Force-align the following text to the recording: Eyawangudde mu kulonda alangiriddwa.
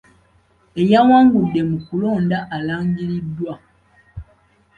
Eyawangudde 0.81 1.61
mu 1.69 1.77
kulonda 1.85 2.37
alangiriddwa. 2.57 3.53